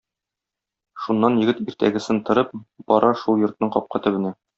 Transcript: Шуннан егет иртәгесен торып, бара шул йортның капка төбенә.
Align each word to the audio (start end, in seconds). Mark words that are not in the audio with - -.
Шуннан 1.01 1.35
егет 1.41 1.59
иртәгесен 1.65 2.21
торып, 2.31 2.57
бара 2.93 3.13
шул 3.25 3.45
йортның 3.45 3.75
капка 3.77 4.03
төбенә. 4.07 4.33